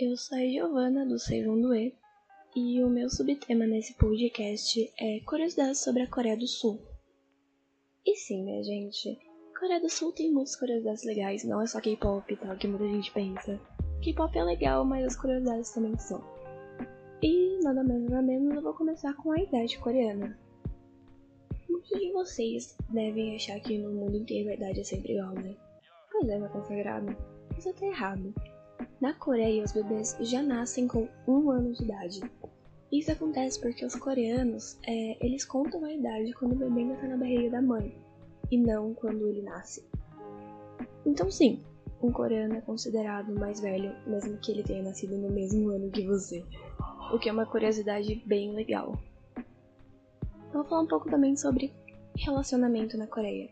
Eu 0.00 0.16
sou 0.16 0.38
a 0.38 0.46
Giovana 0.46 1.04
do 1.04 1.18
segundo 1.18 1.74
E 1.74 1.92
e 2.54 2.80
o 2.84 2.88
meu 2.88 3.10
subtema 3.10 3.66
nesse 3.66 3.94
podcast 3.94 4.92
é 4.96 5.18
curiosidades 5.26 5.80
sobre 5.80 6.02
a 6.02 6.06
Coreia 6.06 6.36
do 6.36 6.46
Sul. 6.46 6.80
E 8.06 8.14
sim, 8.14 8.44
minha 8.44 8.62
gente, 8.62 9.18
Coreia 9.58 9.80
do 9.80 9.90
Sul 9.90 10.12
tem 10.12 10.32
muitas 10.32 10.54
curiosidades 10.54 11.02
legais, 11.02 11.42
não 11.42 11.60
é 11.60 11.66
só 11.66 11.80
K-pop 11.80 12.32
e 12.32 12.36
tal 12.36 12.56
que 12.56 12.68
muita 12.68 12.86
gente 12.86 13.10
pensa. 13.10 13.60
K-pop 14.00 14.38
é 14.38 14.44
legal, 14.44 14.84
mas 14.84 15.04
as 15.04 15.16
curiosidades 15.16 15.74
também 15.74 15.98
são. 15.98 16.22
E 17.20 17.58
nada 17.64 17.82
mais 17.82 18.00
nada 18.04 18.22
menos 18.22 18.54
eu 18.54 18.62
vou 18.62 18.74
começar 18.74 19.14
com 19.14 19.32
a 19.32 19.42
idade 19.42 19.78
coreana. 19.78 20.38
Muitos 21.68 21.98
de 21.98 22.12
vocês 22.12 22.76
devem 22.90 23.34
achar 23.34 23.58
que 23.58 23.76
no 23.76 23.90
mundo 23.90 24.16
inteiro 24.16 24.50
a 24.50 24.54
idade 24.54 24.78
é 24.78 24.84
sempre 24.84 25.14
igual, 25.14 25.34
né? 25.34 25.56
Pois 26.12 26.28
é, 26.28 26.38
meu 26.38 26.48
consagrado, 26.50 27.16
isso 27.58 27.74
tá 27.74 27.84
errado. 27.84 28.32
Na 29.00 29.14
Coreia, 29.14 29.64
os 29.64 29.72
bebês 29.72 30.16
já 30.20 30.42
nascem 30.42 30.88
com 30.88 31.08
um 31.26 31.50
ano 31.50 31.72
de 31.72 31.84
idade. 31.84 32.20
Isso 32.90 33.12
acontece 33.12 33.60
porque 33.60 33.84
os 33.84 33.94
coreanos, 33.94 34.78
é, 34.86 35.24
eles 35.24 35.44
contam 35.44 35.84
a 35.84 35.92
idade 35.92 36.32
quando 36.32 36.52
o 36.52 36.56
bebê 36.56 36.80
ainda 36.80 36.94
está 36.94 37.06
na 37.06 37.16
barriga 37.16 37.50
da 37.50 37.62
mãe, 37.62 37.94
e 38.50 38.56
não 38.56 38.94
quando 38.94 39.28
ele 39.28 39.42
nasce. 39.42 39.86
Então 41.04 41.30
sim, 41.30 41.62
um 42.02 42.12
coreano 42.12 42.54
é 42.54 42.60
considerado 42.60 43.32
mais 43.38 43.60
velho, 43.60 43.94
mesmo 44.06 44.38
que 44.38 44.52
ele 44.52 44.62
tenha 44.62 44.82
nascido 44.82 45.18
no 45.18 45.30
mesmo 45.30 45.68
ano 45.68 45.90
que 45.90 46.06
você. 46.06 46.44
O 47.12 47.18
que 47.18 47.28
é 47.28 47.32
uma 47.32 47.46
curiosidade 47.46 48.22
bem 48.26 48.52
legal. 48.54 48.98
Eu 49.36 50.52
vou 50.52 50.64
falar 50.64 50.82
um 50.82 50.86
pouco 50.86 51.10
também 51.10 51.36
sobre 51.36 51.72
relacionamento 52.16 52.96
na 52.96 53.06
Coreia. 53.06 53.50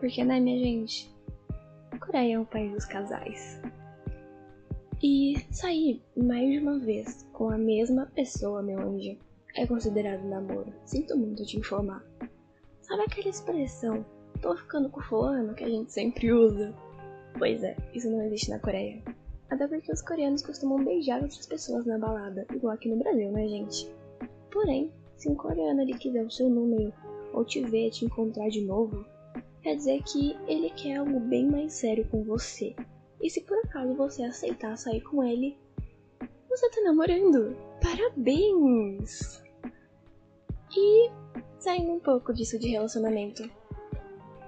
Porque, 0.00 0.24
né, 0.24 0.40
minha 0.40 0.58
gente? 0.58 1.12
A 1.90 1.98
Coreia 1.98 2.34
é 2.34 2.38
o 2.38 2.44
país 2.44 2.72
dos 2.72 2.84
casais. 2.84 3.60
E 5.00 5.36
sair 5.52 6.02
mais 6.16 6.50
de 6.50 6.58
uma 6.58 6.78
vez 6.80 7.24
com 7.32 7.50
a 7.50 7.56
mesma 7.56 8.06
pessoa, 8.06 8.60
meu 8.62 8.80
anjo, 8.80 9.16
é 9.54 9.64
considerado 9.64 10.26
namoro. 10.26 10.72
Sinto 10.84 11.16
muito 11.16 11.46
te 11.46 11.56
informar. 11.56 12.04
Sabe 12.82 13.02
aquela 13.02 13.28
expressão, 13.28 14.04
tô 14.42 14.56
ficando 14.56 14.88
com 14.88 15.00
fulano, 15.00 15.54
que 15.54 15.62
a 15.62 15.68
gente 15.68 15.92
sempre 15.92 16.32
usa? 16.32 16.74
Pois 17.38 17.62
é, 17.62 17.76
isso 17.94 18.10
não 18.10 18.22
existe 18.22 18.50
na 18.50 18.58
Coreia. 18.58 19.00
Até 19.48 19.68
porque 19.68 19.92
os 19.92 20.02
coreanos 20.02 20.42
costumam 20.42 20.84
beijar 20.84 21.22
outras 21.22 21.46
pessoas 21.46 21.86
na 21.86 21.96
balada, 21.96 22.44
igual 22.52 22.74
aqui 22.74 22.88
no 22.88 22.96
Brasil, 22.98 23.30
né, 23.30 23.46
gente? 23.46 23.88
Porém, 24.50 24.90
se 25.16 25.28
um 25.28 25.34
coreano 25.36 25.80
ele 25.80 25.96
quiser 25.96 26.24
o 26.24 26.30
seu 26.30 26.50
número 26.50 26.92
ou 27.32 27.44
te 27.44 27.60
ver 27.60 27.90
te 27.90 28.04
encontrar 28.04 28.48
de 28.48 28.62
novo, 28.62 29.04
quer 29.62 29.76
dizer 29.76 30.02
que 30.02 30.36
ele 30.48 30.70
quer 30.70 30.96
algo 30.96 31.20
bem 31.20 31.48
mais 31.48 31.72
sério 31.72 32.04
com 32.10 32.24
você. 32.24 32.74
E 33.20 33.28
se 33.28 33.40
por 33.42 33.58
acaso 33.58 33.94
você 33.94 34.22
aceitar 34.22 34.76
sair 34.76 35.00
com 35.00 35.22
ele, 35.24 35.58
você 36.48 36.70
tá 36.70 36.80
namorando. 36.82 37.56
Parabéns! 37.82 39.42
E 40.76 41.10
saindo 41.58 41.92
um 41.92 42.00
pouco 42.00 42.32
disso 42.32 42.58
de 42.58 42.68
relacionamento, 42.68 43.50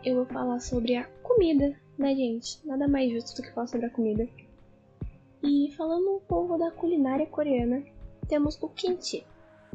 eu 0.04 0.16
vou 0.16 0.26
falar 0.26 0.60
sobre 0.60 0.96
a 0.96 1.04
comida, 1.22 1.76
né, 1.98 2.14
gente? 2.14 2.64
Nada 2.66 2.88
mais 2.88 3.10
justo 3.12 3.36
do 3.36 3.42
que 3.42 3.54
falar 3.54 3.66
sobre 3.66 3.86
a 3.86 3.90
comida. 3.90 4.28
E 5.42 5.72
falando 5.76 6.16
um 6.16 6.20
pouco 6.20 6.58
da 6.58 6.70
culinária 6.70 7.26
coreana, 7.26 7.84
temos 8.28 8.60
o 8.62 8.68
kimchi, 8.68 9.26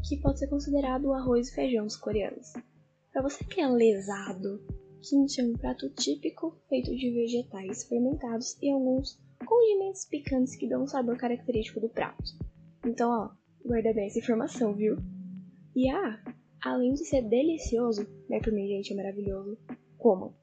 que 0.07 0.17
pode 0.17 0.39
ser 0.39 0.47
considerado 0.47 1.05
o 1.05 1.13
arroz 1.13 1.49
e 1.49 1.55
feijão 1.55 1.85
dos 1.85 1.97
coreanos. 1.97 2.53
Para 3.11 3.21
você 3.21 3.43
que 3.43 3.61
é 3.61 3.67
lesado, 3.67 4.61
Kimchi 5.07 5.39
é 5.39 5.43
um 5.43 5.53
prato 5.53 5.87
típico 5.91 6.57
feito 6.67 6.89
de 6.95 7.11
vegetais 7.11 7.83
fermentados 7.83 8.57
e 8.59 8.71
alguns 8.71 9.21
condimentos 9.45 10.03
picantes 10.05 10.55
que 10.55 10.67
dão 10.67 10.81
um 10.81 10.87
sabor 10.87 11.15
característico 11.15 11.79
do 11.79 11.89
prato. 11.89 12.23
Então, 12.83 13.11
ó, 13.11 13.29
guarda 13.63 13.93
bem 13.93 14.07
essa 14.07 14.17
informação, 14.17 14.73
viu? 14.73 14.97
E 15.75 15.87
ah, 15.91 16.19
além 16.59 16.93
de 16.93 17.05
ser 17.05 17.21
delicioso, 17.21 18.07
né, 18.27 18.39
por 18.39 18.51
mim, 18.51 18.67
gente, 18.67 18.93
é 18.93 18.95
maravilhoso, 18.95 19.55
como? 19.95 20.33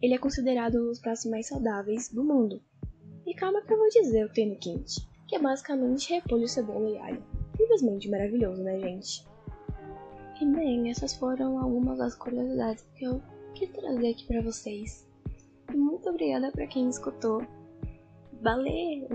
Ele 0.00 0.14
é 0.14 0.18
considerado 0.18 0.76
um 0.76 0.86
dos 0.86 1.00
pratos 1.00 1.24
mais 1.24 1.48
saudáveis 1.48 2.08
do 2.10 2.22
mundo. 2.22 2.62
E 3.26 3.34
calma 3.34 3.60
que 3.60 3.72
eu 3.72 3.78
vou 3.78 3.88
dizer 3.88 4.24
o 4.24 4.28
que 4.28 4.36
tem 4.36 4.50
no 4.50 4.56
kimchi, 4.56 5.00
que 5.26 5.34
é 5.34 5.40
basicamente 5.40 6.14
repolho, 6.14 6.46
cebola 6.46 6.88
e 6.90 6.98
alho. 6.98 7.24
Simplesmente 7.56 8.08
maravilhoso, 8.08 8.62
né, 8.62 8.78
gente? 8.78 9.26
E 10.40 10.46
bem, 10.46 10.90
essas 10.90 11.12
foram 11.12 11.58
algumas 11.58 11.98
das 11.98 12.14
curiosidades 12.14 12.86
que 12.94 13.04
eu 13.04 13.20
quis 13.54 13.70
trazer 13.70 14.10
aqui 14.10 14.26
para 14.26 14.42
vocês. 14.42 15.06
Muito 15.74 16.08
obrigada 16.08 16.50
para 16.50 16.66
quem 16.66 16.88
escutou. 16.88 17.46
Valeu! 18.40 19.08